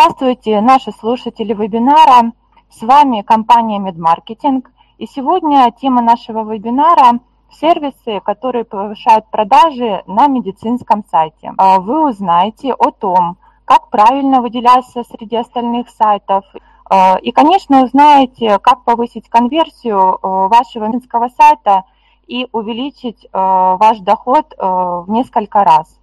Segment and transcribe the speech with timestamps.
[0.00, 2.30] Здравствуйте, наши слушатели вебинара.
[2.70, 4.62] С вами компания MedMarketing.
[4.98, 7.18] И сегодня тема нашего вебинара–
[7.50, 11.52] сервисы, которые повышают продажи на медицинском сайте.
[11.58, 16.44] А вы узнаете о том, как правильно выделяться среди остальных сайтов.
[16.88, 21.82] А, и, конечно, узнаете, как повысить конверсию а, вашего медицинского сайта
[22.28, 25.98] и увеличить ваш доход в несколько раз.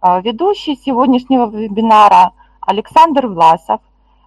[0.00, 2.32] Ведущий сегодняшнего вебинара
[2.70, 3.80] Александр Власов,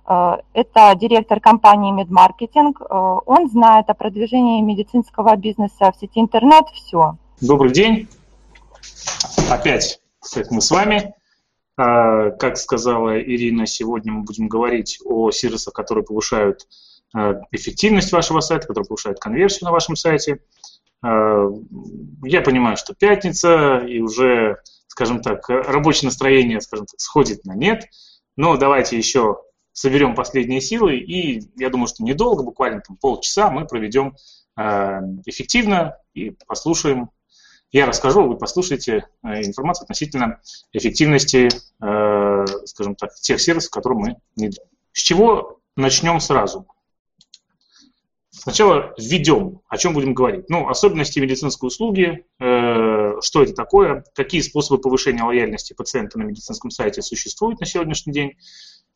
[0.06, 2.82] э, это директор компании Медмаркетинг.
[2.82, 2.86] Э,
[3.26, 7.18] он знает о продвижении медицинского бизнеса в сети интернет все.
[7.40, 8.08] Добрый день.
[9.50, 10.00] Опять
[10.50, 11.14] мы с вами.
[11.78, 16.68] Э, как сказала Ирина, сегодня мы будем говорить о сервисах, которые повышают
[17.52, 20.40] эффективность вашего сайта, которые повышают конверсию на вашем сайте.
[21.04, 27.84] Я понимаю, что пятница, и уже, скажем так, рабочее настроение, скажем так, сходит на нет–
[28.36, 29.40] но давайте еще
[29.72, 34.16] соберем последние силы, и я думаю, что недолго, буквально там полчаса мы проведем
[34.56, 34.62] э,
[35.26, 37.10] эффективно и послушаем.
[37.72, 40.40] Я расскажу, вы послушаете э, информацию относительно
[40.74, 41.50] эффективности,
[41.82, 44.70] э, скажем так, тех сервисов, которые мы внедряем.
[44.92, 46.68] С чего начнем сразу?
[48.30, 50.50] Сначала введем, о чем будем говорить.
[50.50, 52.53] Ну, особенности медицинской услуги, э,
[53.24, 58.34] что это такое, какие способы повышения лояльности пациента на медицинском сайте существуют на сегодняшний день,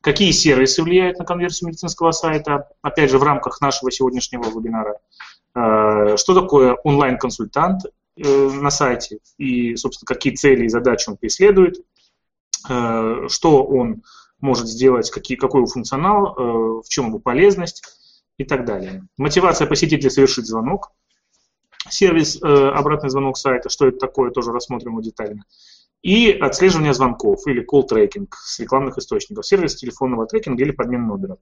[0.02, 5.00] какие сервисы влияют на конверсию медицинского сайта, опять же, в рамках нашего сегодняшнего вебинара,
[5.56, 11.78] э, что такое онлайн-консультант э, на сайте и, собственно, какие цели и задачи он преследует,
[12.70, 14.04] э, что он
[14.40, 16.36] может сделать, какие, какой его функционал,
[16.84, 17.82] в чем его полезность,
[18.38, 19.04] и так далее.
[19.18, 20.92] Мотивация посетителя совершить звонок.
[21.90, 25.44] Сервис э, обратный звонок сайта, что это такое, тоже рассмотрим его детально.
[26.02, 29.46] И отслеживание звонков или call tracking с рекламных источников.
[29.46, 31.38] Сервис телефонного трекинга или подмен номера.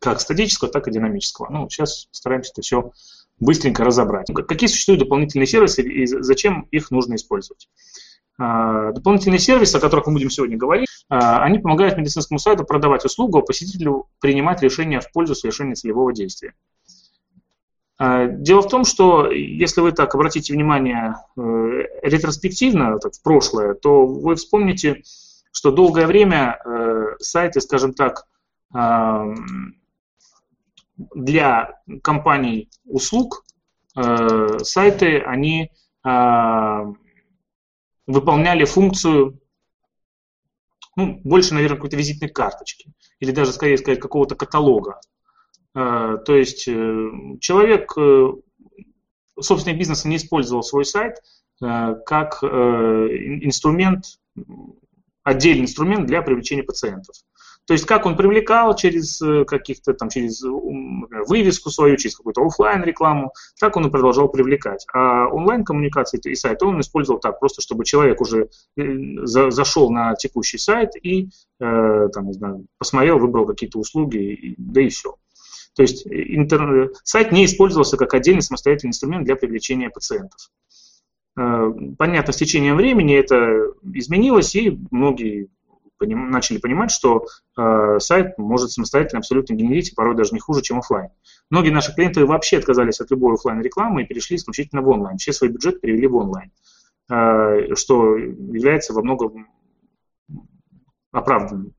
[0.00, 1.48] Как статического, так и динамического.
[1.50, 2.92] Ну, сейчас стараемся это все
[3.40, 4.26] быстренько разобрать.
[4.46, 7.68] Какие существуют дополнительные сервисы и зачем их нужно использовать?
[8.36, 13.04] А, дополнительные сервисы, о которых мы будем сегодня говорить, а, они помогают медицинскому сайту продавать
[13.04, 16.54] услугу, а посетителю принимать решения в пользу совершения целевого действия.
[17.96, 21.40] А, дело в том, что если вы так обратите внимание э,
[22.02, 25.02] ретроспективно так, в прошлое, то вы вспомните,
[25.52, 28.26] что долгое время э, сайты, скажем так,
[30.96, 33.44] для компаний услуг,
[33.96, 35.70] э, сайты, они
[38.06, 39.40] выполняли функцию,
[40.96, 45.00] ну, больше, наверное, какой-то визитной карточки, или даже, скорее сказать, какого-то каталога.
[45.74, 48.28] Э, то есть э, человек, э,
[49.40, 51.16] собственный бизнес не использовал свой сайт
[51.60, 54.18] как инструмент,
[55.22, 57.14] отдельный инструмент для привлечения пациентов.
[57.64, 63.32] То есть как он привлекал через каких-то там, через вывеску свою, через какую-то офлайн рекламу,
[63.60, 64.84] так он и продолжал привлекать.
[64.92, 70.58] А онлайн-коммуникации и сайт он использовал так, просто чтобы человек уже за, зашел на текущий
[70.58, 75.14] сайт и там, не знаю, посмотрел, выбрал какие-то услуги, да и все.
[75.74, 76.92] То есть интер...
[77.02, 80.50] сайт не использовался как отдельный самостоятельный инструмент для привлечения пациентов.
[81.34, 85.48] Понятно, с течением времени это изменилось, и многие
[85.98, 87.26] поним, начали понимать, что
[87.56, 91.10] э, сайт может самостоятельно абсолютно генерить, и порой даже не хуже, чем офлайн.
[91.50, 95.18] Многие наши клиенты вообще отказались от любой офлайн рекламы и перешли исключительно в онлайн.
[95.18, 96.52] Все свои бюджеты перевели в онлайн,
[97.10, 99.48] э, что является во многом
[101.12, 101.74] оправданным.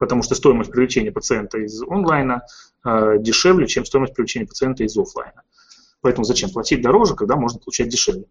[0.00, 2.42] Потому что стоимость привлечения пациента из онлайна
[2.86, 5.42] э, дешевле, чем стоимость привлечения пациента из офлайна.
[6.00, 8.24] Поэтому зачем платить дороже, когда можно получать дешевле?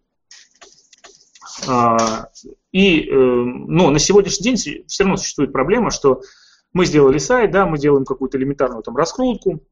[1.68, 2.28] А,
[2.72, 6.22] и, э, но на сегодняшний день все равно существует проблема, что
[6.72, 9.62] мы сделали сайт, да, мы делаем какую-то элементарную там раскрутку,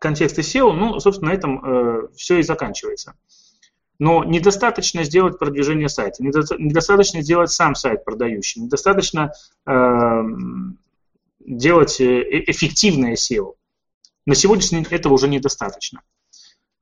[0.00, 3.14] контексты SEO, ну, собственно, на этом э, все и заканчивается.
[4.00, 9.32] Но недостаточно сделать продвижение сайта, недостаточно сделать сам сайт продающий, недостаточно
[9.64, 10.22] э,
[11.44, 13.54] делать э, эффективное SEO.
[14.26, 16.02] На сегодняшний день этого уже недостаточно.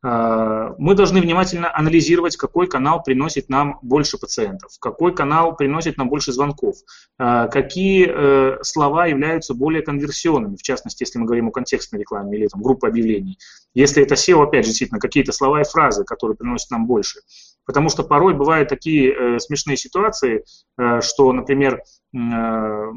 [0.04, 6.08] А, мы должны внимательно анализировать, какой канал приносит нам больше пациентов, какой канал приносит нам
[6.08, 6.76] больше звонков,
[7.18, 12.36] а, какие э, слова являются более конверсионными, в частности, если мы говорим о контекстной рекламе
[12.36, 13.38] или там, группе объявлений.
[13.74, 17.20] Если это SEO, опять же, действительно, какие-то слова и фразы, которые приносят нам больше.
[17.64, 20.44] Потому что порой бывают такие э, смешные ситуации,
[20.78, 21.80] э, что, например,
[22.12, 22.92] э,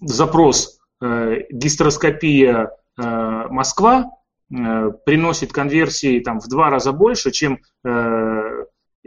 [0.00, 3.02] запрос э, гистероскопия э,
[3.48, 4.10] Москва
[4.52, 7.60] Э, приносит конверсии там, в два раза больше, чем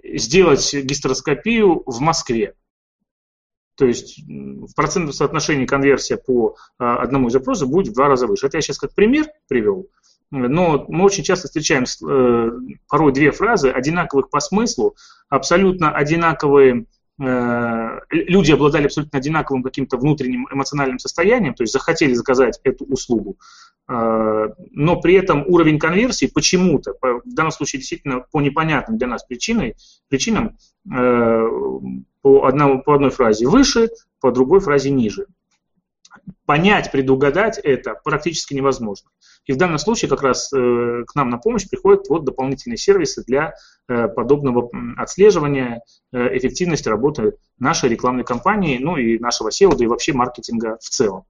[0.04, 2.56] сделать гистероскопию в Москве.
[3.76, 8.48] То есть в процентном соотношении конверсия по одному из запросов будет в два раза выше.
[8.48, 9.88] Это я сейчас как пример привел.
[10.32, 11.86] Но мы очень часто встречаем
[12.88, 14.96] порой две фразы, одинаковых по смыслу,
[15.30, 16.86] абсолютно одинаковые
[17.20, 23.38] люди обладали абсолютно одинаковым каким-то внутренним эмоциональным состоянием, то есть захотели заказать эту услугу,
[23.88, 29.24] э, но при этом уровень конверсии почему-то, в данном случае действительно по непонятным для нас
[29.24, 29.76] причиной,
[30.10, 30.58] причинам,
[30.92, 31.48] э,
[32.22, 33.90] по, одному, по одной фразе выше,
[34.20, 35.28] по другой фразе ниже.
[36.46, 39.10] Понять, предугадать это практически невозможно.
[39.46, 43.24] И в данном случае как раз э, к нам на помощь приходят вот дополнительные сервисы
[43.26, 43.56] для
[43.88, 45.82] э, подобного отслеживания
[46.12, 50.90] э, эффективности работы нашей рекламной кампании, ну и нашего SEO, да и вообще маркетинга в
[50.90, 51.26] целом.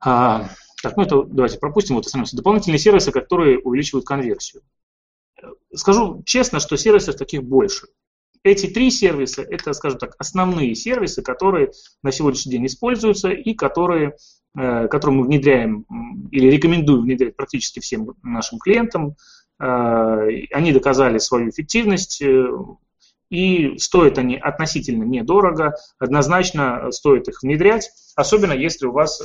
[0.00, 0.48] А,
[0.82, 2.36] так, ну это давайте пропустим, вот остановимся.
[2.36, 4.62] Дополнительные сервисы, которые увеличивают конверсию.
[5.74, 7.86] Скажу честно, что сервисов таких больше.
[8.42, 11.72] Эти три сервиса– это, скажем так, основные сервисы, которые
[12.02, 14.14] на сегодняшний день используются и которые
[14.58, 15.86] Э, который мы внедряем
[16.32, 19.14] или рекомендуем внедрять практически всем нашим клиентам.
[19.62, 22.48] Э, они доказали свою эффективность, э,
[23.30, 29.22] и стоят они относительно недорого, однозначно стоит их внедрять, особенно если у вас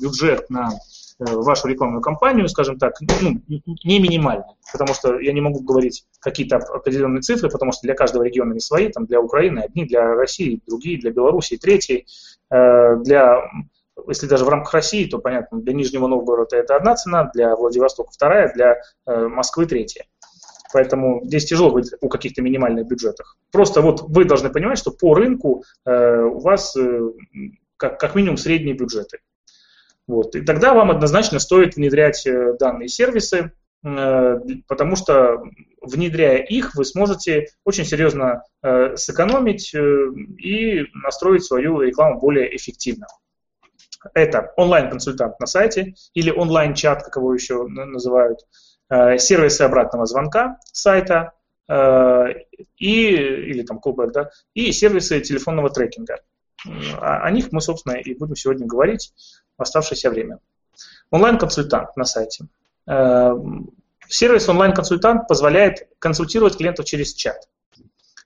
[0.00, 0.70] бюджет на
[1.18, 6.56] вашу рекламную кампанию, скажем так, ну, не минимальный, потому что я не могу говорить какие-то
[6.56, 10.60] определенные цифры, потому что для каждого региона не свои, там для Украины одни, для России
[10.66, 12.06] другие, для Беларуси третьи,
[12.50, 13.48] для
[14.08, 18.10] если даже в рамках России, то понятно, для Нижнего Новгорода это одна цена, для Владивостока
[18.12, 20.04] вторая, для э, Москвы третья.
[20.72, 23.36] Поэтому здесь тяжело быть у каких-то минимальных бюджетах.
[23.52, 27.00] Просто вот вы должны понимать, что по рынку э, у вас э,
[27.76, 29.18] как, как минимум средние бюджеты.
[30.06, 30.34] Вот.
[30.36, 33.52] И тогда вам однозначно стоит внедрять э, данные сервисы,
[33.84, 34.36] э,
[34.66, 35.42] потому что
[35.80, 43.06] внедряя их, вы сможете очень серьезно э, сэкономить и настроить свою рекламу более эффективно.
[44.12, 48.40] Это онлайн-консультант на сайте или онлайн-чат, как его еще называют,
[48.90, 51.32] сервисы обратного звонка сайта
[51.66, 56.20] и, или там callback, да, и сервисы телефонного трекинга.
[57.00, 59.14] О них мы, собственно, и будем сегодня говорить
[59.58, 60.38] в оставшееся время.
[61.10, 62.46] Онлайн-консультант на сайте.
[62.86, 63.34] Э,
[64.08, 67.48] сервис онлайн-консультант позволяет консультировать клиентов через чат,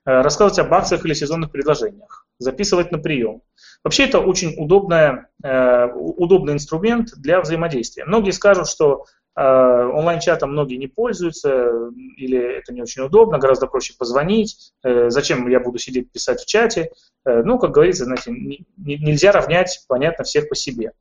[0.04, 3.42] рассказывать об акциях или сезонных предложениях, записывать на прием,
[3.84, 8.04] Вообще это очень удобная, э, удобный инструмент для взаимодействия.
[8.04, 9.04] Многие скажут, что
[9.36, 11.70] э, онлайн-чатом многие не пользуются,
[12.16, 16.46] или это не очень удобно, гораздо проще позвонить, э, зачем я буду сидеть писать в
[16.46, 16.90] чате.
[17.24, 18.32] Ну, как говорится, знаете,
[18.76, 20.92] нельзя равнять, понятно, всех по себе.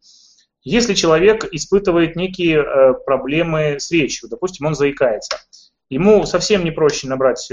[0.67, 2.63] Если человек испытывает некие
[3.05, 5.37] проблемы с речью, допустим, он заикается,
[5.89, 7.47] ему совсем не проще набрать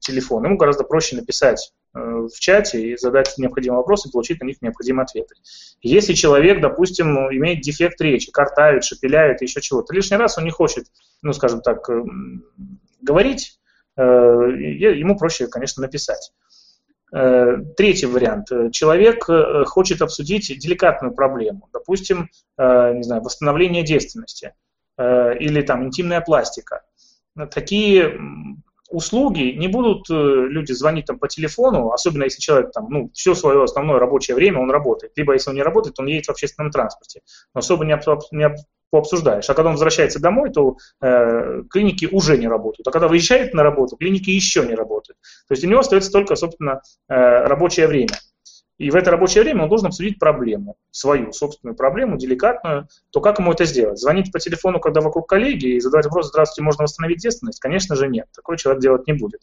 [0.00, 4.46] телефон, ему гораздо проще написать Э, в чате и задать необходимые вопросы и получить на
[4.46, 5.34] них необходимые ответы.
[5.80, 10.86] Если человек, допустим, имеет дефект речи, картавит, шепеляет, еще чего-то, лишний раз он не хочет,
[11.22, 12.02] ну, скажем так, э,
[13.00, 13.58] говорить,
[13.96, 16.32] э, ему проще, конечно, написать.
[17.10, 18.48] Третий вариант.
[18.72, 19.26] Человек
[19.66, 22.28] хочет обсудить деликатную проблему, допустим,
[22.58, 24.52] не знаю, восстановление девственности
[24.98, 26.82] или там интимная пластика.
[27.50, 28.18] Такие
[28.88, 33.34] услуги, не будут э, люди звонить там по телефону, особенно если человек там, ну, все
[33.34, 35.12] свое основное рабочее время он работает.
[35.16, 37.20] Либо если он не работает, он едет в общественном транспорте.
[37.54, 38.00] Но особо не,
[38.32, 38.54] не
[38.90, 39.48] пообсуждаешь.
[39.48, 42.86] А когда он возвращается домой, то э, клиники уже не работают.
[42.88, 45.18] А когда выезжает на работу, клиники еще не работают.
[45.48, 48.16] То есть у него остается только, собственно, э, рабочее время.
[48.78, 53.40] И в это рабочее время он должен обсудить проблему, свою собственную проблему, деликатную, то как
[53.40, 53.98] ему это сделать?
[53.98, 57.58] Звонить по телефону, когда вокруг коллеги, и задавать вопрос, здравствуйте, можно восстановить девственность?
[57.58, 59.40] Конечно же нет, такой человек делать не будет.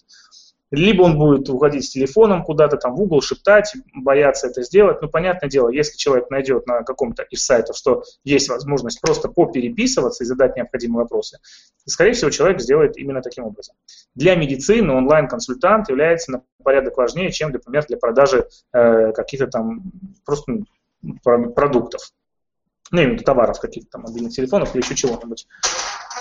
[0.72, 5.02] Либо он будет уходить с телефоном куда-то там в угол, шептать, бояться это сделать.
[5.02, 10.24] Ну, понятное дело, если человек найдет на каком-то из сайтов, что есть возможность просто попереписываться
[10.24, 11.40] и задать необходимые вопросы,
[11.86, 13.76] скорее всего, человек сделает именно таким образом.
[14.16, 19.92] Для медицины онлайн-консультант является на порядок важнее, чем, например, для продажи э, каких-то там
[20.26, 20.64] просто
[21.24, 22.12] продуктов.
[22.92, 25.48] Ну, именно товаров каких-то там, мобильных телефонов или еще чего-нибудь.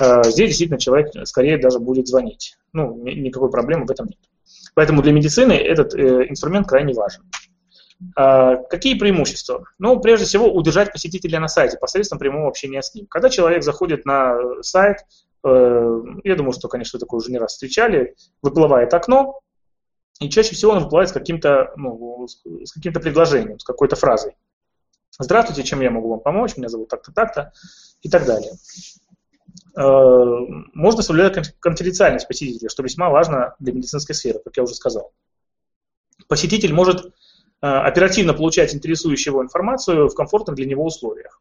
[0.01, 2.57] Э, здесь действительно человек скорее даже будет звонить.
[2.73, 4.19] Ну, никакой проблемы в этом нет.
[4.75, 7.23] Поэтому для медицины этот э, инструмент крайне важен.
[8.17, 9.65] А, какие преимущества?
[9.79, 13.07] Ну, прежде всего, удержать посетителя на сайте посредством прямого общения с ним.
[13.07, 14.99] Когда человек заходит на сайт,
[15.45, 19.41] э, я думаю, что, конечно, такое уже не раз встречали, выплывает окно,
[20.21, 24.37] и чаще всего он выплывает с каким-то ну, с каким-то предложением, с какой-то фразой.
[25.19, 26.57] Здравствуйте, чем я могу вам помочь?
[26.57, 27.53] Меня зовут так-то, так-то
[28.03, 28.53] и так далее.
[29.77, 29.83] Э,
[30.73, 35.13] можно соблюдать конфиденциальность посетителя, что весьма важно для медицинской сферы, как я уже сказал.
[36.29, 37.13] Посетитель может
[37.61, 41.41] оперативно получать интересующую его информацию в комфортных для него условиях.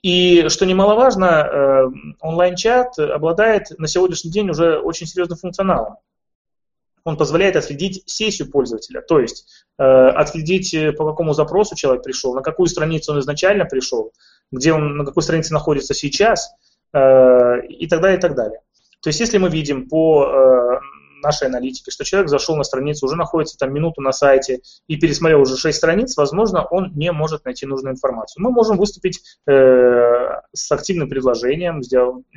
[0.00, 5.96] И, что немаловажно, онлайн-чат обладает на сегодняшний день уже очень серьезным функционалом
[7.08, 12.34] он позволяет отследить сессию пользователя, то есть э, отследить, э, по какому запросу человек пришел,
[12.34, 14.12] на какую страницу он изначально пришел,
[14.52, 16.52] где он, на какой странице находится сейчас э,
[16.92, 18.60] и так далее, и так далее.
[19.00, 20.80] То есть если мы видим по э,
[21.22, 25.42] нашей аналитике, что человек зашел на страницу, уже находится там минуту на сайте и пересмотрел
[25.42, 28.42] уже 6 страниц, возможно, он не может найти нужную информацию.
[28.42, 29.52] Мы можем выступить э,
[30.52, 31.88] с активным предложением, с,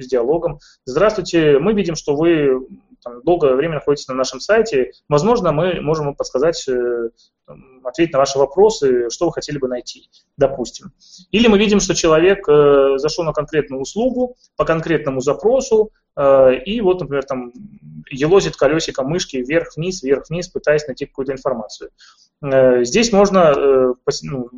[0.08, 0.60] диалогом.
[0.86, 2.68] Здравствуйте, мы видим, что вы
[3.04, 7.10] там, долгое время находитесь на нашем сайте, возможно, мы можем вам подсказать, э,
[7.84, 10.92] ответить на ваши вопросы, что вы хотели бы найти, допустим.
[11.32, 16.82] Или мы видим, что человек э, зашел на конкретную услугу по конкретному запросу, э, и
[16.82, 17.52] вот, например, там
[18.10, 21.92] елозит колесиком мышки вверх-вниз, вверх-вниз, пытаясь найти какую-то информацию.
[22.42, 24.50] Здесь можно ну,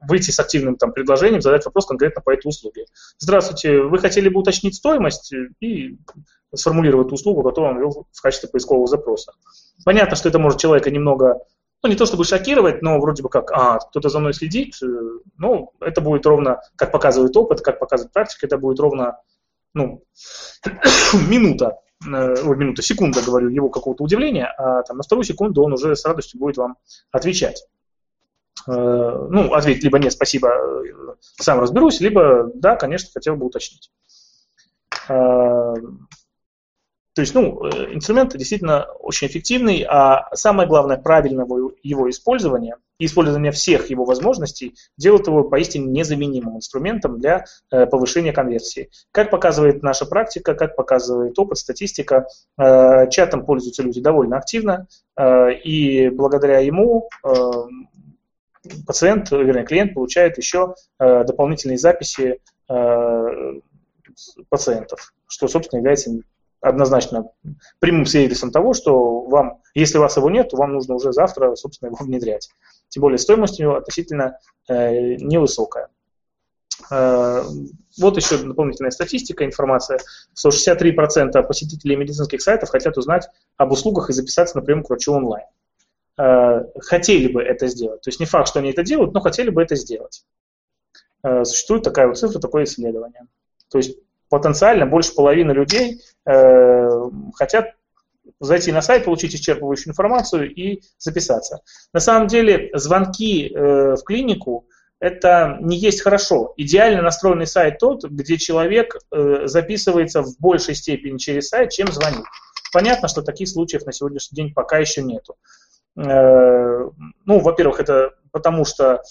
[0.00, 2.86] выйти с активным там, предложением, задать вопрос конкретно по этой услуге.
[3.18, 5.98] Здравствуйте, вы хотели бы уточнить стоимость и
[6.54, 9.32] сформулировать услугу, которую он ввел в качестве поискового запроса.
[9.84, 11.40] Понятно, что это может человека немного,
[11.82, 14.86] ну не то чтобы шокировать, но вроде бы как, а, кто-то за мной следит, э,
[15.36, 19.18] ну, это будет ровно, как показывает опыт, как показывает практика, это будет ровно,
[19.74, 20.02] ну,
[21.28, 25.74] минута, э, ой, минута, секунда, говорю, его какого-то удивления, а там на вторую секунду он
[25.74, 26.76] уже с радостью будет вам
[27.12, 27.62] отвечать.
[28.68, 33.90] Э, ну, ответить либо нет, спасибо, э, сам разберусь, либо да, конечно, хотел бы уточнить.
[35.08, 35.74] Э,
[37.14, 43.50] то есть, ну, инструмент действительно очень эффективный, а самое главное, правильного его использования и использование
[43.50, 48.90] всех его возможностей делает его поистине незаменимым инструментом для повышения конверсии.
[49.10, 54.86] Как показывает наша практика, как показывает опыт, статистика, чатом пользуются люди довольно активно,
[55.20, 57.08] и благодаря ему
[58.86, 63.60] пациент, вернее, клиент получает еще э, дополнительные записи э,
[64.48, 66.10] пациентов, что, собственно, является
[66.60, 67.30] однозначно
[67.78, 71.54] прямым свидетельством того, что вам, если у вас его нет, то вам нужно уже завтра,
[71.54, 72.50] собственно, его внедрять.
[72.88, 75.88] Тем более стоимость у него относительно э, невысокая.
[76.90, 77.42] Э,
[77.98, 79.98] вот еще дополнительная статистика, информация.
[80.36, 85.46] 163% посетителей медицинских сайтов хотят узнать об услугах и записаться на прием к врачу онлайн.
[86.18, 88.00] Э, хотели бы это сделать.
[88.02, 90.24] То есть не факт, что они это делают, но хотели бы это сделать.
[91.22, 93.26] Э, существует такая вот цифра, такое исследование.
[93.70, 93.96] То есть
[94.28, 96.88] потенциально больше половины людей э,
[97.34, 97.76] хотят
[98.40, 101.60] зайти на сайт, получить исчерпывающую информацию и записаться.
[101.92, 104.66] На самом деле звонки в клинику
[105.00, 106.52] это не есть хорошо.
[106.56, 112.24] Идеально настроенный сайт тот, где человек записывается в большей степени через сайт, чем звонит.
[112.72, 115.36] Понятно, что таких случаев на сегодняшний день пока еще нету.
[115.96, 116.90] Э,
[117.24, 119.02] ну, во-первых, это потому что,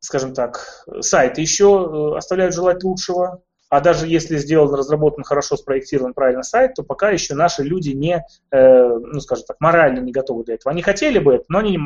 [0.00, 6.14] скажем так, сайты еще э, оставляют желать лучшего, а даже если сделан, разработан, хорошо спроектирован
[6.14, 10.44] правильно сайт, то пока еще наши люди не, э, ну, скажем так, морально не готовы
[10.44, 10.70] для этого.
[10.72, 11.78] Они хотели бы это, но они,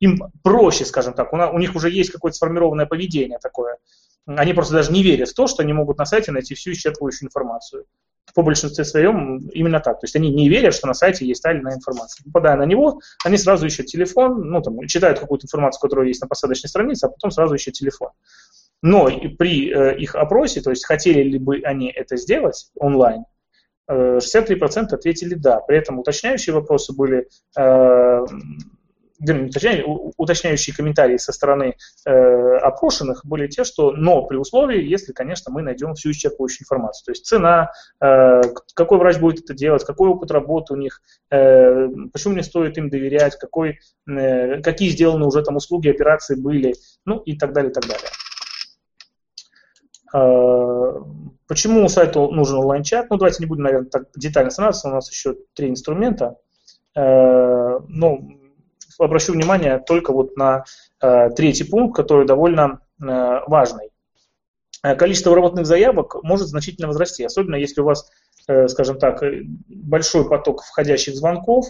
[0.00, 3.76] им проще, скажем так, у них уже есть какое-то сформированное поведение такое.
[4.26, 7.24] Они просто даже не верят в то, что они могут на сайте найти всю исчерпывающую
[7.24, 7.86] информацию
[8.34, 10.00] по большинстве своем именно так.
[10.00, 12.24] То есть они не верят, что на сайте есть та или иная информация.
[12.24, 16.26] Попадая на него, они сразу ищут телефон, ну, там, читают какую-то информацию, которая есть на
[16.26, 18.10] посадочной странице, а потом сразу ищут телефон.
[18.82, 23.24] Но при э, их опросе, то есть хотели ли бы они это сделать онлайн,
[23.90, 24.58] 63%
[24.90, 25.60] э, ответили да.
[25.60, 28.24] При этом уточняющие вопросы были э,
[29.18, 29.84] точнее,
[30.16, 35.62] уточняющие комментарии со стороны э, опрошенных были те, что но при условии, если, конечно, мы
[35.62, 37.04] найдем всю исчерпывающую информацию.
[37.06, 37.70] То есть цена,
[38.00, 38.42] э,
[38.74, 42.90] какой врач будет это делать, какой опыт работы у них, э, почему мне стоит им
[42.90, 47.74] доверять, какой, э, какие сделаны уже там услуги, операции были, ну и так далее, и
[47.74, 48.08] так далее.
[50.14, 51.00] Э,
[51.46, 53.10] почему сайту нужен онлайн-чат?
[53.10, 56.36] Ну, давайте не будем, наверное, так детально останавливаться, у нас еще три инструмента.
[56.94, 58.38] Э, ну,
[58.98, 60.64] обращу внимание только вот на
[61.00, 63.04] э, третий пункт, который довольно э,
[63.46, 63.90] важный.
[64.82, 68.10] Э, количество выработанных заявок может значительно возрасти, особенно если у вас,
[68.48, 69.22] э, скажем так,
[69.68, 71.66] большой поток входящих звонков,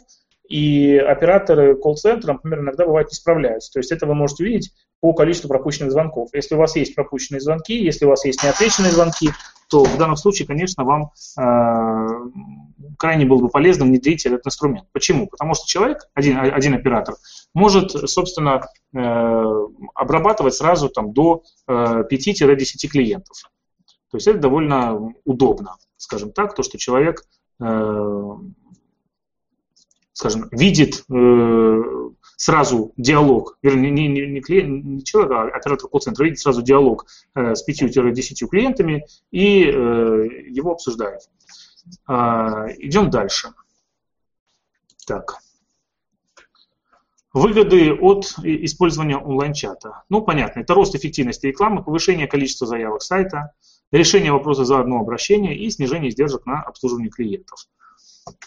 [0.49, 3.73] и операторы колл-центра, например, иногда бывает не справляются.
[3.73, 6.31] То есть это вы можете увидеть по количеству пропущенных звонков.
[6.33, 9.31] Если у вас есть пропущенные звонки, если у вас есть неотвеченные звонки,
[9.69, 14.87] то в данном случае, конечно, вам э, крайне было бы полезно внедрить этот инструмент.
[14.93, 15.27] Почему?
[15.27, 17.17] Потому что человек, один, один оператор,
[17.53, 18.63] может, собственно,
[18.95, 19.45] э,
[19.95, 23.37] обрабатывать сразу там, до э, 5-10 клиентов.
[24.11, 27.25] То есть это довольно удобно, скажем так, то, что человек,
[27.61, 28.31] э,
[30.13, 31.83] скажем, видит э,
[32.37, 37.07] сразу диалог, вернее, не, не, не, клиент, не человек, а оператор колл-центра видит сразу диалог
[37.35, 41.23] э, с 5-10 клиентами и э, его обсуждает.
[42.09, 43.49] Э, идем дальше.
[45.07, 45.39] Так.
[47.33, 50.05] Выгоды от использования онлайн-чата.
[50.09, 53.53] Ну, понятно, это рост эффективности рекламы, повышение количества заявок сайта,
[53.93, 57.67] решение вопроса за одно обращение и снижение издержек на обслуживание клиентов.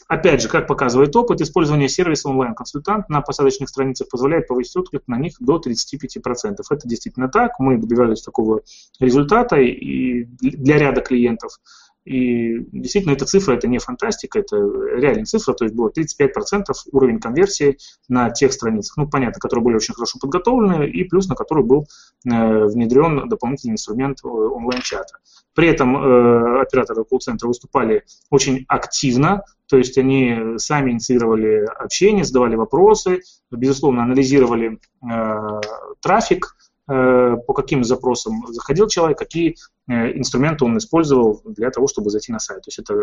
[0.08, 5.18] Опять же, как показывает опыт, использование сервиса онлайн-консультант на посадочных страницах позволяет повысить отклик на
[5.18, 6.58] них до 35%.
[6.70, 7.60] Это действительно так.
[7.60, 8.62] Мы добивались такого
[9.00, 11.60] результата и для ряда клиентов.
[12.06, 17.20] И действительно, эта цифра, это не фантастика, это реальная цифра, то есть было 35% уровень
[17.20, 17.78] конверсии
[18.08, 21.86] на тех страницах, ну, понятно, которые были очень хорошо подготовлены, и плюс на который был
[22.26, 25.18] э, внедрен дополнительный инструмент э, онлайн-чата.
[25.54, 32.56] При этом э, операторы колл-центра выступали очень активно, то есть они сами инициировали общение, задавали
[32.56, 35.62] вопросы, безусловно, анализировали э,
[36.02, 36.56] трафик,
[36.90, 39.56] по каким запросам заходил человек, какие
[39.88, 42.64] э, инструменты он использовал для того, чтобы зайти на сайт.
[42.64, 42.96] То есть это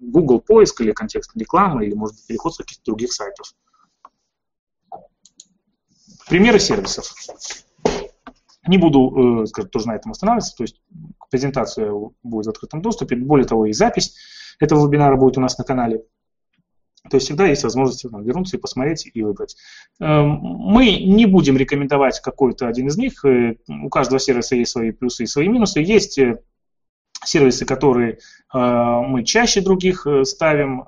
[0.00, 3.54] Google поиск или контекст рекламы, или, может быть, переход с каких-то других сайтов.
[6.28, 7.12] Примеры сервисов.
[8.66, 10.82] Не буду, э, скажем, тоже на этом останавливаться, то есть
[11.30, 11.92] презентация
[12.24, 13.14] будет в открытом доступе.
[13.14, 14.16] Более того, и запись
[14.58, 16.04] этого вебинара будет у нас на канале.
[17.12, 19.54] То есть всегда есть возможность там, вернуться и посмотреть и выбрать.
[20.00, 23.22] Эм, мы не будем рекомендовать какой-то один из них.
[23.26, 25.80] Э, у каждого сервиса есть свои плюсы и свои минусы.
[25.80, 26.38] Есть э,
[27.22, 30.84] сервисы, которые э, мы чаще других ставим,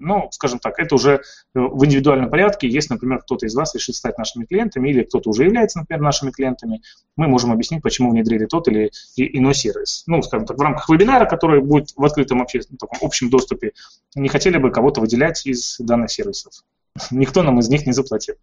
[0.00, 1.22] ну, скажем так, это уже
[1.54, 2.68] в индивидуальном порядке.
[2.68, 6.30] Если, например, кто-то из вас решит стать нашими клиентами или кто-то уже является, например, нашими
[6.30, 6.82] клиентами,
[7.16, 10.04] мы можем объяснить, почему внедрили тот или иной сервис.
[10.06, 13.72] Ну, скажем так, в рамках вебинара, который будет в открытом общественном, таком общем доступе,
[14.14, 16.52] не хотели бы кого-то выделять из данных сервисов.
[17.10, 18.34] Никто нам из них не заплатил.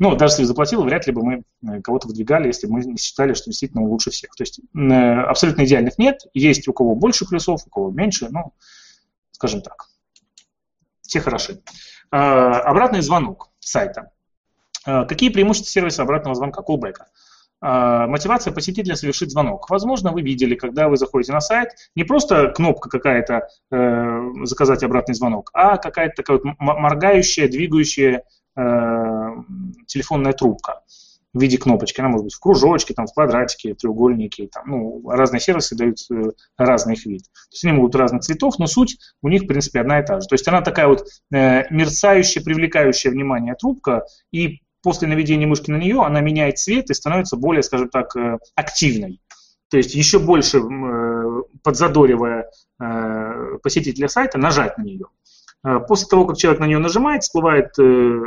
[0.00, 2.98] Ну, даже если заплатил, вряд ли бы мы э, кого-то выдвигали, если бы мы не
[2.98, 4.30] считали, что действительно лучше всех.
[4.36, 6.20] То есть э, абсолютно идеальных нет.
[6.34, 8.52] Есть у кого больше плюсов, у кого меньше, ну,
[9.32, 9.88] скажем так.
[11.08, 11.62] Все хороши.
[12.10, 14.10] А, обратный звонок сайта.
[14.84, 16.96] А, какие преимущества сервиса обратного звонка, callback?
[17.62, 19.70] А, мотивация посетителя совершить звонок.
[19.70, 25.14] Возможно, вы видели, когда вы заходите на сайт, не просто кнопка какая-то э, «заказать обратный
[25.14, 28.22] звонок», а какая-то такая вот моргающая, двигающая
[28.54, 28.62] э,
[29.86, 30.82] телефонная трубка
[31.34, 32.00] в виде кнопочки.
[32.00, 34.48] Она может быть в кружочке, там, в квадратике, в треугольнике.
[34.48, 37.22] Там, ну, разные сервисы дают э, разный их вид.
[37.22, 40.20] То есть они могут разных цветов, но суть у них, в принципе, одна и та
[40.20, 40.26] же.
[40.26, 45.76] То есть она такая вот э, мерцающая, привлекающая внимание трубка, и после наведения мышки на
[45.76, 49.20] нее она меняет цвет и становится более, скажем так, э, активной.
[49.70, 55.06] То есть еще больше э, подзадоривая э, посетителя сайта нажать на нее.
[55.88, 57.76] После того, как человек на нее нажимает, всплывает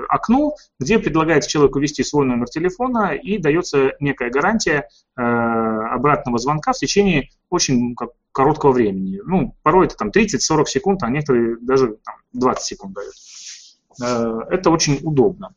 [0.09, 6.77] окно, где предлагается человеку ввести свой номер телефона и дается некая гарантия обратного звонка в
[6.77, 7.95] течение очень
[8.33, 9.21] короткого времени.
[9.23, 13.13] Ну, порой это там 30-40 секунд, а некоторые даже там, 20 секунд дают.
[14.49, 15.55] Это очень удобно.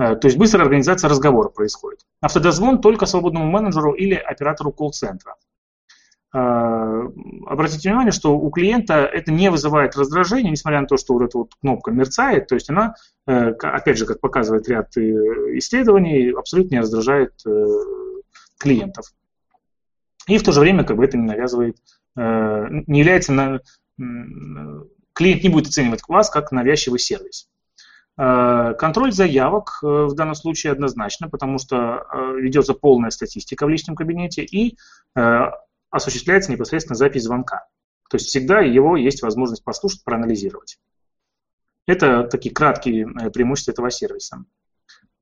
[0.00, 2.00] Э, то есть быстрая организация разговора происходит.
[2.20, 5.36] Автодозвон только свободному менеджеру или оператору колл-центра.
[6.32, 7.08] Э,
[7.46, 11.38] обратите внимание, что у клиента это не вызывает раздражения, несмотря на то, что вот эта
[11.38, 12.94] вот кнопка мерцает, то есть она,
[13.26, 17.34] э, опять же, как показывает ряд исследований, абсолютно не раздражает
[18.58, 19.06] клиентов.
[20.28, 21.76] И в то же время как бы это не навязывает,
[22.14, 23.60] не является, на,
[25.14, 27.48] клиент не будет оценивать вас как навязчивый сервис.
[28.20, 33.70] Э, контроль заявок э, в данном случае однозначно, потому что э, ведется полная статистика в
[33.70, 34.76] личном кабинете и
[35.90, 37.66] осуществляется непосредственно запись звонка.
[38.08, 40.78] То есть всегда его есть возможность послушать, проанализировать.
[41.86, 44.44] Это такие краткие преимущества этого сервиса.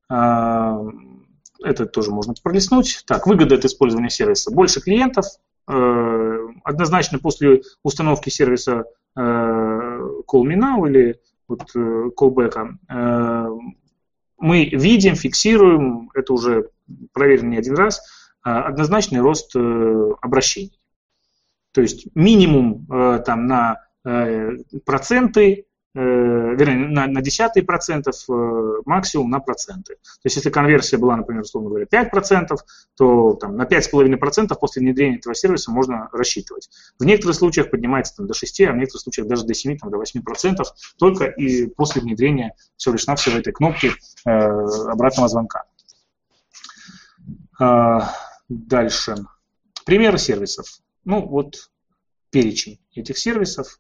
[0.08, 3.04] Это тоже можно пролистнуть.
[3.06, 4.50] Так, выгоды от использования сервиса.
[4.50, 5.26] Больше клиентов.
[5.66, 8.84] Однозначно после установки сервиса
[9.16, 12.10] Call Me Now или вот, э,
[12.88, 13.48] э,
[14.38, 16.70] мы видим, фиксируем, это уже
[17.12, 18.02] проверено не один раз, э,
[18.66, 20.80] однозначный рост обращений.
[21.72, 22.86] То есть минимум
[23.24, 23.82] там на
[24.84, 29.94] проценты Э, вернее, на, на десятые процентов, э, максимум на проценты.
[29.94, 32.56] То есть, если конверсия была, например, условно говоря, 5%,
[32.96, 36.68] то там, на 5,5% после внедрения этого сервиса можно рассчитывать.
[37.00, 39.90] В некоторых случаях поднимается там, до 6, а в некоторых случаях даже до 7, там,
[39.90, 40.62] до 8%
[40.98, 43.90] только и после внедрения всего лишь навсего этой кнопки
[44.24, 45.64] э, обратного звонка.
[48.48, 49.16] Э, дальше.
[49.84, 50.66] Примеры сервисов.
[51.04, 51.70] Ну, вот
[52.30, 53.78] перечень этих сервисов.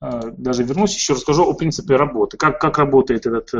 [0.00, 3.54] даже вернусь, еще расскажу о принципе работы, как, как работает этот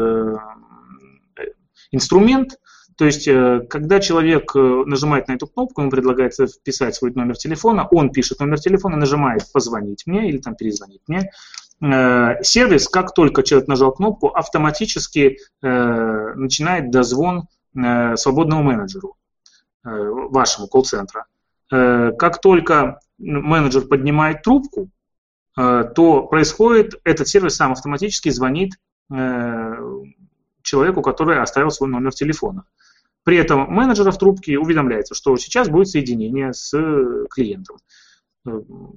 [1.90, 2.58] инструмент.
[2.96, 3.24] То есть,
[3.68, 8.58] когда человек нажимает на эту кнопку, ему предлагается вписать свой номер телефона, он пишет номер
[8.60, 11.30] телефона, нажимает «позвонить мне» или там «перезвонить мне»,
[11.84, 17.42] Э, сервис, как только человек нажал кнопку, автоматически э, начинает дозвон э,
[17.74, 19.16] свободному менеджеру,
[19.82, 21.26] вашему колл-центра.
[21.70, 24.90] Как только менеджер поднимает трубку,
[25.54, 28.72] то происходит, этот сервис сам автоматически звонит
[30.62, 32.64] человеку, который оставил свой номер телефона.
[33.22, 36.70] При этом менеджера в трубке уведомляется, что сейчас будет соединение с
[37.30, 37.78] клиентом.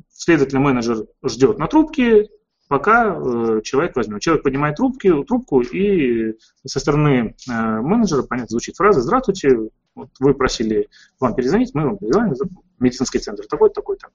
[0.10, 2.28] Следовательно, менеджер ждет на трубке,
[2.68, 4.22] пока э, человек возьмет.
[4.22, 10.34] Человек поднимает трубки, трубку, и со стороны э, менеджера, понятно, звучит фраза «Здравствуйте, вот вы
[10.34, 12.36] просили вам перезвонить, мы вам перезвоним,
[12.80, 14.08] медицинский центр такой-то, такой-то».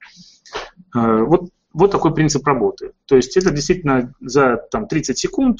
[0.95, 2.93] Э, вот, вот такой принцип работы.
[3.05, 5.59] То есть это действительно за там, 30 секунд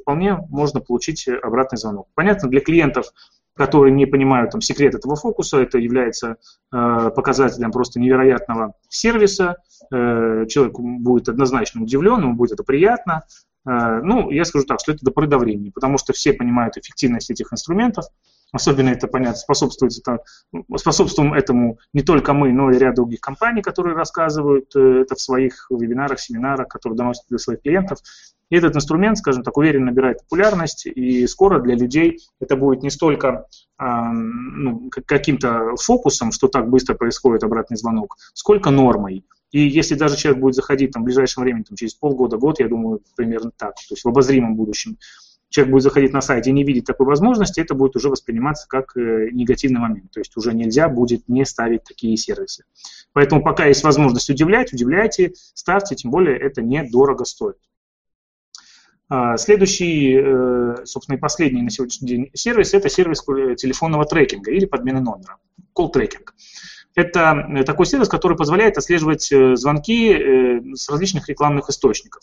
[0.00, 2.06] вполне можно получить обратный звонок.
[2.14, 3.12] Понятно, для клиентов
[3.58, 5.60] которые не понимают там, секрет этого фокуса.
[5.60, 6.36] Это является
[6.72, 9.56] э, показателем просто невероятного сервиса.
[9.92, 13.24] Э, человек будет однозначно удивлен, ему будет это приятно.
[13.66, 17.52] Э, ну, я скажу так, что это до времени, потому что все понимают эффективность этих
[17.52, 18.06] инструментов.
[18.50, 20.20] Особенно это, понятно, способствует это,
[20.76, 25.20] способствуем этому не только мы, но и ряд других компаний, которые рассказывают э, это в
[25.20, 27.98] своих вебинарах, семинарах, которые доносят для своих клиентов.
[28.50, 32.88] И этот инструмент, скажем так, уверенно набирает популярность, и скоро для людей это будет не
[32.88, 33.46] столько
[33.78, 39.26] э, ну, каким-то фокусом, что так быстро происходит обратный звонок, сколько нормой.
[39.50, 42.68] И если даже человек будет заходить там, в ближайшем времени, там, через полгода, год, я
[42.68, 44.96] думаю, примерно так, то есть в обозримом будущем,
[45.50, 48.96] человек будет заходить на сайт и не видеть такой возможности, это будет уже восприниматься как
[48.96, 50.10] э, негативный момент.
[50.10, 52.64] То есть уже нельзя будет не ставить такие сервисы.
[53.12, 57.56] Поэтому пока есть возможность удивлять, удивляйте, ставьте, тем более это недорого стоит.
[59.08, 64.66] А, следующий, э, собственно, и последний на сегодняшний день сервис– это сервис телефонного трекинга или
[64.66, 65.38] подмены номера,
[65.74, 66.26] call tracking.
[66.94, 72.22] Это э, такой сервис, который позволяет отслеживать звонки с различных рекламных источников.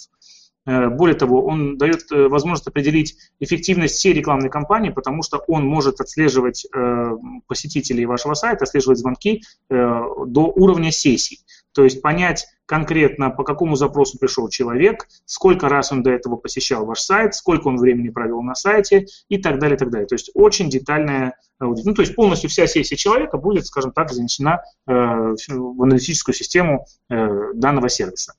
[0.65, 5.65] Э, более того, он дает э, возможность определить эффективность всей рекламной кампании, потому что он
[5.65, 7.11] может отслеживать э,
[7.47, 11.39] посетителей вашего сайта, отслеживать звонки до уровня сессий.
[11.73, 16.85] То есть понять конкретно, по какому запросу пришел человек, сколько раз он до этого посещал
[16.85, 20.07] ваш сайт, сколько он времени провел на сайте и так далее, и так далее.
[20.07, 21.85] То есть очень детальная аудит.
[21.85, 27.89] Ну, то есть полностью вся сессия человека будет, скажем так, занесена в аналитическую систему данного
[27.89, 28.33] сервиса.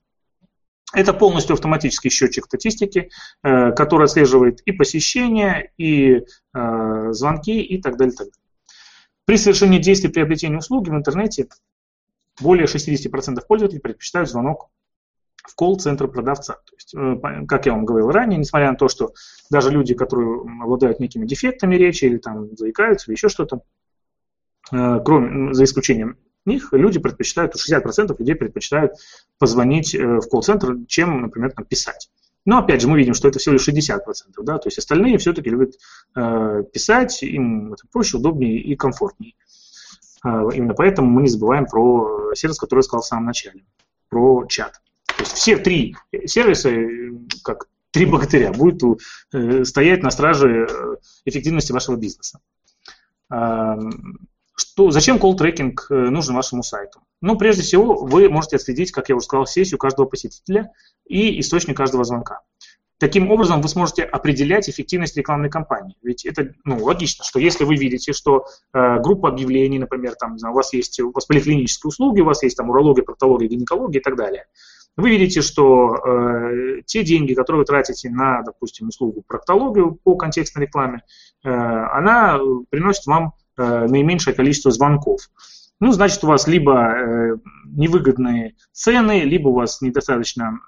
[0.94, 3.10] Это полностью автоматический счетчик статистики,
[3.42, 6.22] э, который отслеживает и посещения, и
[6.54, 8.32] э, звонки, и так далее, так далее.
[9.24, 11.48] При совершении действий приобретения услуги в интернете
[12.40, 14.70] более 60% пользователей предпочитают звонок
[15.42, 16.54] в колл-центр продавца.
[16.54, 19.12] То есть, э, как я вам говорил ранее, несмотря на то, что
[19.50, 23.62] даже люди, которые обладают некими дефектами речи или там заикаются, или еще что-то,
[24.70, 28.92] кроме, за исключением них люди предпочитают, 60% людей предпочитают
[29.38, 32.10] позвонить э, в колл-центр, чем, например, там, писать.
[32.44, 34.00] Но опять же, мы видим, что это всего лишь 60%,
[34.42, 35.74] да, то есть остальные все-таки любят
[36.14, 39.34] э, писать, им это проще, удобнее и комфортнее.
[40.24, 43.64] Э, именно поэтому мы не забываем про сервис, который я сказал в самом начале,
[44.08, 44.80] про чат.
[45.06, 46.70] То есть все три сервиса,
[47.42, 49.00] как три богатыря, будут
[49.32, 52.40] э, стоять на страже э, эффективности вашего бизнеса.
[53.30, 57.00] Эм, что, зачем колл-трекинг э, нужен вашему сайту?
[57.20, 60.72] Ну, прежде всего, вы можете отследить, как я уже сказал, сессию каждого посетителя
[61.06, 62.40] и источник каждого звонка.
[62.98, 65.96] Таким образом, вы сможете определять эффективность рекламной кампании.
[66.02, 70.54] Ведь это ну, логично, что если вы видите, что э, группа объявлений, например, там, знаю,
[70.54, 74.02] у вас есть у вас поликлинические услуги, у вас есть там урология, проктология, гинекология и
[74.02, 74.46] так далее,
[74.96, 80.64] вы видите, что э, те деньги, которые вы тратите на, допустим, услугу проктологию по контекстной
[80.64, 81.02] рекламе,
[81.44, 82.40] э, она
[82.70, 85.28] приносит вам наименьшее количество звонков.
[85.78, 90.58] Ну, значит, у вас либо э, невыгодные цены, либо у вас недостаточно,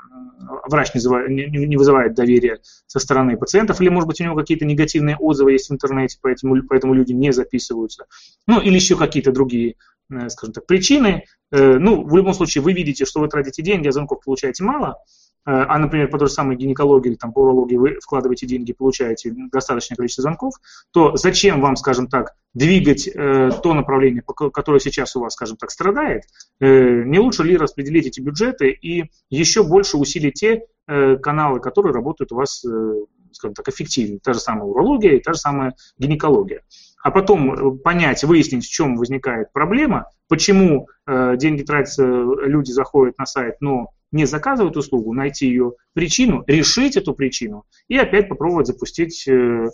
[0.66, 5.53] врач не, вызывает, доверия со стороны пациентов, или, может быть, у него какие-то негативные отзывы
[5.53, 8.05] есть в интернете, поэтому, поэтому люди не записываются.
[8.46, 9.77] Ну, или еще какие-то другие,
[10.11, 11.24] э, скажем так, причины.
[11.53, 14.98] Э, ну, в любом случае, вы видите, что вы тратите деньги, а звонков получаете мало,
[14.98, 18.75] Э, а, например, по той же самой гинекологии или там, по урологии вы вкладываете деньги,
[18.75, 20.53] получаете достаточное количество звонков,
[20.93, 25.71] то зачем вам, скажем так, двигать э, то направление, которое сейчас у вас, скажем так,
[25.71, 26.25] страдает?
[26.61, 31.95] Э, не лучше ли распределить эти бюджеты и еще больше усилить те э, каналы, которые
[31.95, 32.95] работают у вас, э,
[33.33, 34.21] скажем так, эффективнее?
[34.23, 36.61] Та же самая урология и та же самая гинекология.
[37.03, 43.17] А потом э, понять, выяснить, в чем возникает проблема, почему э, деньги тратятся, люди заходят
[43.17, 48.66] на сайт, но не заказывать услугу, найти ее причину, решить эту причину и опять попробовать
[48.66, 49.71] запустить э,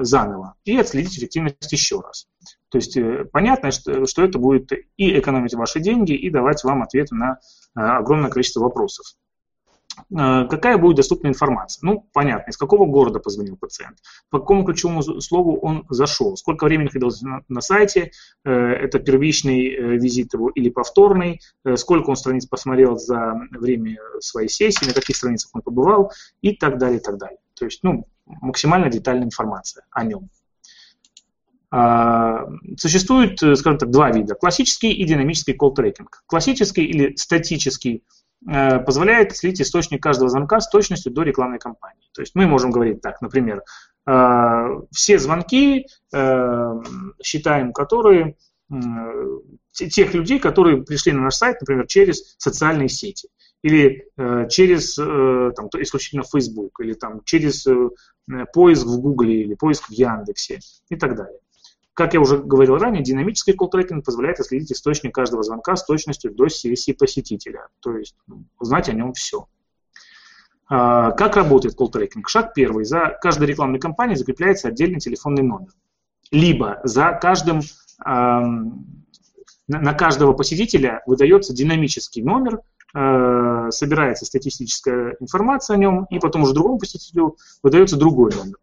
[0.00, 2.28] заново и отследить эффективность еще раз.
[2.68, 6.82] То есть э, понятно, что, что это будет и экономить ваши деньги, и давать вам
[6.82, 7.38] ответы на
[7.76, 9.06] э, огромное количество вопросов.
[10.10, 11.80] Э, какая будет доступна информация?
[11.84, 13.98] Ну, понятно, из какого города позвонил пациент,
[14.30, 18.12] по какому ключевому слову он зашел, сколько времени находился на, на сайте,
[18.44, 21.40] э, это первичный э, визит его или повторный,
[21.76, 26.78] сколько он страниц посмотрел за время своей сессии, на каких страницах он побывал и так
[26.78, 27.38] далее, и так далее.
[27.54, 30.30] То есть, ну, максимально детальная информация о нем.
[31.74, 34.34] А, существует, скажем так, два вида.
[34.34, 36.22] Классический и динамический колл-трекинг.
[36.26, 42.08] Классический или статический– Э, позволяет слить источник каждого звонка с точностью до рекламной кампании.
[42.12, 43.62] То есть мы можем говорить так, например,
[44.06, 46.82] э, все звонки э,
[47.22, 48.36] считаем, которые
[49.70, 53.28] тех людей, которые пришли на наш сайт, например, через социальные сети
[53.62, 54.08] или
[54.48, 57.66] через там, исключительно Facebook, или там, через
[58.54, 61.38] поиск в Гугле или поиск в Яндексе и так далее.
[61.94, 66.48] Как я уже говорил ранее, динамический колл-трекинг позволяет отследить источник каждого звонка с точностью до
[66.48, 69.46] сессии посетителя, то есть ну, узнать о нем все.
[70.68, 72.28] А, как работает колл-трекинг?
[72.28, 72.86] Шаг первый.
[72.86, 75.68] За каждой рекламной кампанией закрепляется отдельный телефонный номер.
[76.30, 77.60] Либо за каждым,
[79.68, 82.60] на каждого посетителя выдается динамический номер,
[82.94, 88.56] э, собирается статистическая информация о нем, и потом уже другому посетителю выдается другой номер.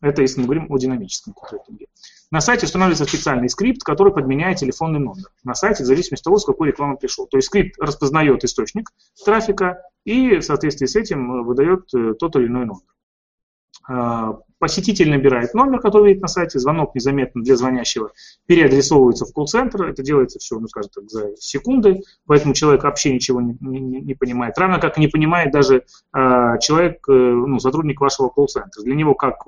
[0.00, 1.86] Это если мы говорим о динамическом контрактинге.
[2.30, 5.24] На сайте устанавливается специальный скрипт, который подменяет телефонный номер.
[5.44, 7.26] На сайте в зависимости от того, с какой рекламы пришел.
[7.26, 8.90] То есть скрипт распознает источник
[9.24, 14.42] трафика и в соответствии с этим выдает э, тот или иной номер.
[14.60, 18.12] Посетитель набирает номер, который видит на сайте, звонок незаметно для звонящего
[18.44, 23.40] переадресовывается в колл-центр, это делается все, ну, скажем так, за секунды, поэтому человек вообще ничего
[23.40, 24.58] не, не, не понимает.
[24.58, 28.82] Равно как не понимает даже э, человек, э, ну, сотрудник вашего колл-центра.
[28.82, 29.46] Для него как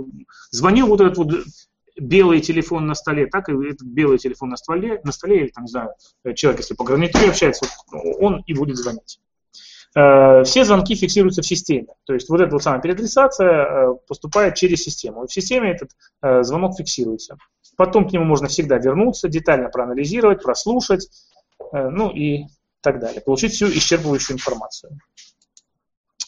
[0.50, 1.30] звонил вот этот вот
[2.00, 5.64] белый телефон на столе, так и этот белый телефон на столе, на столе или там,
[5.64, 5.90] не знаю,
[6.34, 9.20] человек, если по гарнитуре общается, он и будет звонить.
[9.94, 11.88] Э, все звонки фиксируются в системе.
[12.04, 15.26] То есть вот эта вот самая переадресация э, поступает через систему.
[15.26, 15.90] В системе этот
[16.22, 17.36] э, звонок фиксируется.
[17.76, 21.08] Потом к нему можно всегда вернуться, детально проанализировать, прослушать,
[21.72, 22.44] ну и
[22.82, 23.22] так далее.
[23.22, 24.98] Получить всю исчерпывающую информацию.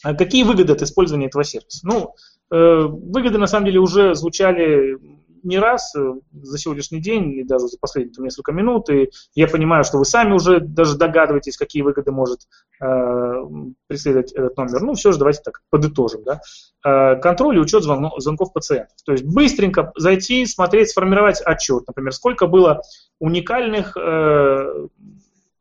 [0.02, 1.86] А какие выгоды от использования этого сервиса?
[1.86, 2.14] Ну,
[2.48, 4.96] выгоды на самом деле уже звучали
[5.44, 9.46] не раз э, за сегодняшний день и даже за последние там, несколько минут, и я
[9.46, 12.40] понимаю, что вы сами уже даже догадываетесь, какие выгоды может
[12.80, 13.44] э,
[13.86, 14.80] преследовать этот номер.
[14.82, 16.22] Ну, все же давайте так подытожим.
[16.24, 16.40] Да?
[16.84, 18.96] Э, контроль и учет звонков, звонков пациентов.
[19.04, 21.86] То есть быстренько зайти, смотреть, сформировать отчет.
[21.86, 22.82] Например, сколько было
[23.18, 24.88] уникальных э,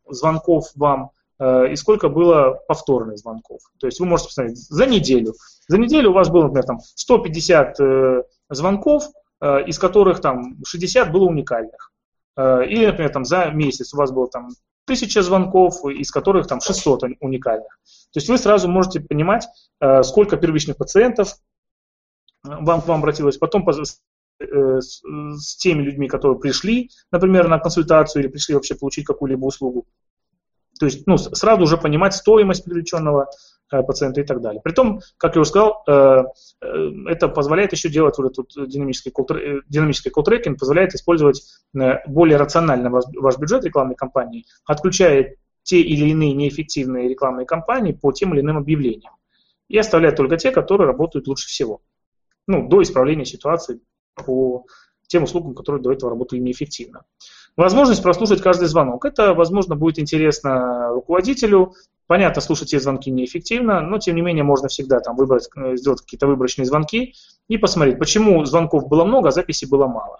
[0.10, 3.62] звонков вам, э, и сколько было повторных звонков.
[3.80, 5.34] То есть вы можете посмотреть за неделю.
[5.68, 9.06] За неделю у вас было, например, там 150 э, звонков,
[9.68, 11.92] из которых там 60 было уникальных.
[12.36, 14.50] Э, или, например, там за месяц у вас было там
[14.86, 17.80] 1000 звонков, из которых там 600 уникальных.
[18.12, 19.48] То есть вы сразу можете понимать,
[19.80, 21.36] э, сколько первичных пациентов
[22.44, 23.66] вам к вам обратилось, потом
[24.40, 29.86] с теми людьми, которые пришли, например, на консультацию или пришли вообще получить какую-либо услугу.
[30.80, 33.30] То есть ну, сразу уже понимать стоимость привлеченного
[33.72, 34.62] Э, пациента и так далее.
[34.62, 36.24] Притом, как я уже сказал, э,
[36.62, 39.12] э, это позволяет еще делать вот этот динамический
[39.68, 41.42] динамический колл-трекинг, позволяет использовать
[42.06, 48.34] более рационально ваш бюджет рекламной кампании, отключая те или иные неэффективные рекламные кампании по тем
[48.34, 49.14] или иным объявлениям.
[49.70, 51.82] И оставляет только те, которые работают лучше всего.
[52.46, 53.80] Ну, до исправления ситуации
[54.14, 54.66] по
[55.08, 57.04] тем услугам, которые до этого работали неэффективно.
[57.56, 59.06] Возможность прослушать каждый звонок.
[59.06, 61.74] Это, возможно, будет интересно руководителю.
[62.14, 66.02] Понятно, слушать все звонки неэффективно, но, тем не менее, можно всегда там выбрать, э, сделать
[66.02, 67.16] какие-то выборочные звонки
[67.48, 70.20] и посмотреть, почему звонков было много, а записей было мало.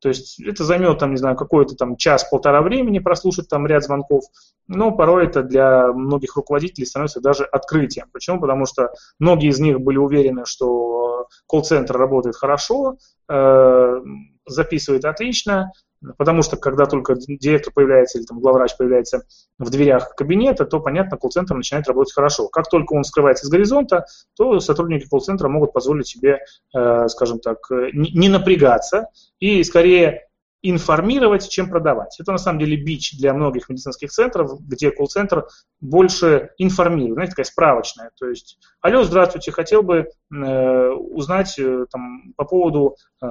[0.00, 4.24] То есть это займет, там, не знаю, какой-то там час-полтора времени прослушать там ряд звонков,
[4.68, 8.08] но порой это для многих руководителей становится даже открытием.
[8.12, 8.38] Почему?
[8.38, 12.98] Потому что многие из них были уверены, что колл-центр работает хорошо,
[13.30, 14.00] э,
[14.46, 15.72] записывает отлично,
[16.16, 19.24] Потому что когда только директор появляется или там главврач появляется
[19.58, 22.48] в дверях кабинета, то, понятно, колл-центр начинает работать хорошо.
[22.48, 26.40] Как только он скрывается с горизонта, то сотрудники колл-центра могут позволить себе,
[26.74, 27.58] э, скажем так,
[27.92, 29.08] не напрягаться
[29.40, 30.30] и скорее
[30.62, 32.18] информировать, чем продавать.
[32.20, 35.46] Это на самом деле бич для многих медицинских центров, где колл-центр
[35.80, 38.10] больше информирует, знаете, такая справочная.
[38.18, 43.26] То есть, алло, здравствуйте, хотел бы э, узнать э, там, по поводу э,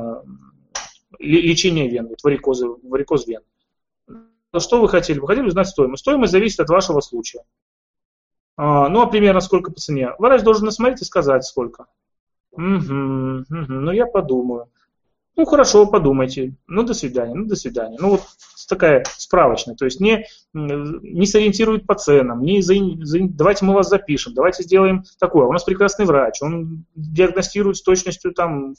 [1.18, 3.42] лечение вен, вот варикозы, варикоз вен.
[4.58, 5.20] Что вы хотели?
[5.20, 6.02] Вы хотели узнать стоимость.
[6.02, 7.44] Стоимость зависит от вашего случая.
[8.58, 10.12] А, ну, а примерно сколько по цене?
[10.18, 11.86] Врач должен насмотреть и сказать, сколько.
[12.52, 14.70] Угу, угу, ну я подумаю.
[15.36, 16.56] Ну хорошо, подумайте.
[16.68, 17.98] Ну до свидания, ну до свидания.
[18.00, 18.24] Ну вот
[18.68, 23.90] такая справочная, то есть не, не сориентирует по ценам, не за, за, давайте мы вас
[23.90, 25.46] запишем, давайте сделаем такое.
[25.46, 28.76] У нас прекрасный врач, он диагностирует с точностью там,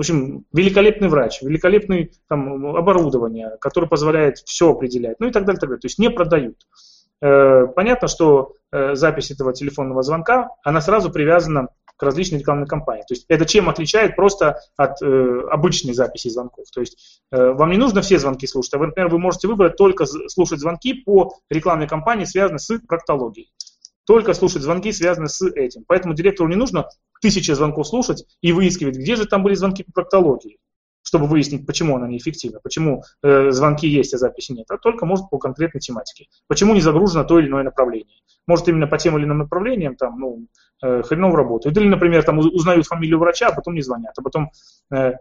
[0.00, 5.60] в общем, великолепный врач, великолепное там, оборудование, которое позволяет все определять, ну и так далее,
[5.60, 5.80] так далее.
[5.82, 6.56] То есть не продают.
[7.20, 13.04] Э, понятно, что э, запись этого телефонного звонка, она сразу привязана к различным рекламным кампаниям.
[13.06, 16.64] То есть это чем отличает просто от э, обычной записи звонков.
[16.72, 20.06] То есть вам не нужно все звонки слушать, а, вы, например, вы можете выбрать только
[20.06, 23.50] слушать звонки по рекламной кампании, связанной с проктологией.
[24.06, 25.84] Только слушать звонки, связанные с этим.
[25.86, 26.88] Поэтому директору не нужно
[27.20, 30.58] тысячи звонков слушать и выискивать, где же там были звонки по проктологии
[31.02, 35.28] чтобы выяснить, почему она неэффективна, почему э, звонки есть, а записи нет, а только может
[35.30, 36.26] по конкретной тематике.
[36.46, 38.18] Почему не загружено то или иное направление.
[38.46, 40.46] Может именно по тем или иным направлениям там, ну,
[40.82, 41.76] э, хреново работают.
[41.76, 44.50] Или, например, там узнают фамилию врача, а потом не звонят, а потом
[44.92, 45.14] э,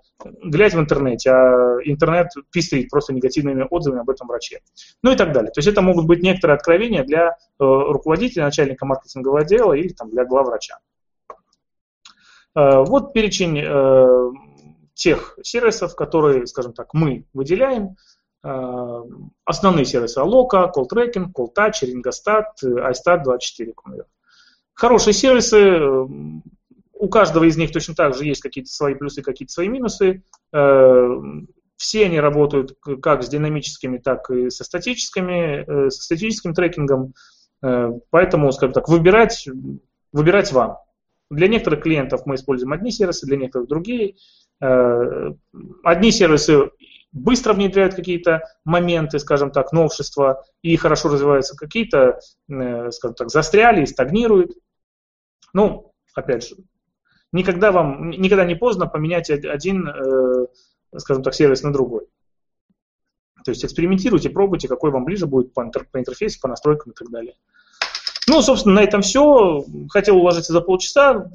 [0.43, 4.59] глядь в интернете, а интернет пестрит просто негативными отзывами об этом враче.
[5.03, 5.51] Ну и так далее.
[5.51, 10.09] То есть это могут быть некоторые откровения для э, руководителя, начальника маркетингового отдела или там,
[10.09, 10.79] для главврача.
[12.55, 14.31] Э, вот перечень э,
[14.93, 17.95] тех сервисов, которые, скажем так, мы выделяем.
[18.43, 19.01] Э,
[19.45, 23.73] основные сервисы Aloka, Call Tracking, Call Touch, Ringostat, iStat 24.
[24.79, 25.79] Хорошие сервисы,
[26.93, 30.23] у каждого из них точно так же есть какие-то свои плюсы, какие-то свои минусы.
[30.53, 31.07] Э,
[31.75, 37.13] все они работают как с динамическими, так и со статическими, э, со статическим трекингом.
[38.09, 39.45] Поэтому, скажем так, выбирать,
[40.13, 40.77] выбирать вам.
[41.29, 44.15] Для некоторых клиентов мы используем одни сервисы, для некоторых другие.
[44.61, 45.31] Э,
[45.83, 46.71] одни сервисы
[47.11, 53.83] быстро внедряют какие-то моменты, скажем так, новшества и хорошо развиваются, какие-то, э, скажем так, застряли
[53.83, 54.53] и стагнируют.
[55.53, 56.55] Ну, опять же,
[57.31, 60.47] никогда вам, никогда не поздно поменять один, э,
[60.97, 62.07] скажем так, сервис на другой.
[63.45, 67.35] То есть экспериментируйте, пробуйте, какой вам ближе будет по интерфейсу, по настройкам и так далее.
[68.27, 69.63] Ну, собственно, на этом все.
[69.89, 71.31] Хотел уложиться за полчаса,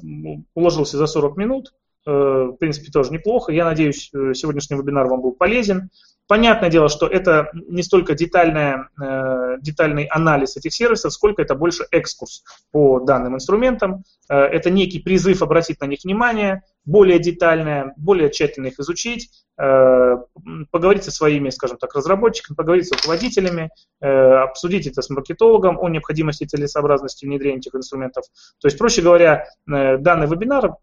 [0.53, 1.73] уложился за 40 минут.
[2.07, 3.51] Э, в принципе, тоже неплохо.
[3.51, 5.89] Я надеюсь, э, сегодняшний вебинар вам был полезен.
[6.27, 11.85] Понятное дело, что это не столько детальная, э, детальный анализ этих сервисов, сколько это больше
[11.91, 14.03] экскурс по данным инструментам.
[14.27, 21.11] Это некий призыв обратить на них внимание, более детальное, более тщательно их изучить, поговорить со
[21.11, 27.59] своими, скажем так, разработчиками, поговорить с руководителями, обсудить это с маркетологом о необходимости целесообразности внедрения
[27.59, 28.25] этих инструментов.
[28.59, 30.73] То есть, проще говоря, данный вебинар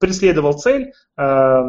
[0.00, 1.62] преследовал цель э,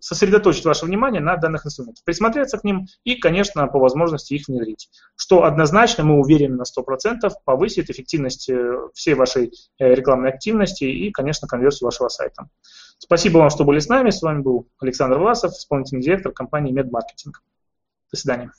[0.00, 4.90] сосредоточить ваше внимание на данных инструментах, присмотреться к ним и, конечно, по возможности их внедрить,
[5.16, 11.10] что однозначно, мы уверены на 100%, повысит эффективность э, всей вашей э, рекламной активности и,
[11.10, 12.48] конечно, конверсию вашего сайта.
[12.98, 14.10] Спасибо вам, что были с нами.
[14.10, 17.32] С вами был Александр Власов, исполнительный директор компании MedMarketing.
[18.10, 18.50] До свидания.